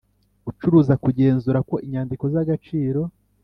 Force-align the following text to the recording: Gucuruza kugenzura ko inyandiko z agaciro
Gucuruza 0.45 0.93
kugenzura 1.03 1.59
ko 1.69 1.75
inyandiko 1.85 2.23
z 2.33 2.35
agaciro 2.43 3.01